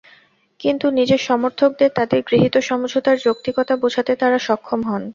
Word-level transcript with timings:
কিন্তু 0.59 0.85
নিজের 0.89 1.21
সমর্থকদের 1.21 1.89
তাঁদের 1.95 2.21
গৃহীত 2.21 2.55
সমঝোতার 2.61 3.17
যৌক্তিকতা 3.17 3.73
বোঝাতে 3.75 4.13
তাঁরা 4.15 4.39
সক্ষম 4.39 4.81
হন। 4.83 5.03